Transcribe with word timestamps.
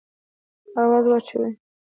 آوازه 0.81 1.09
واچوې. 1.11 1.51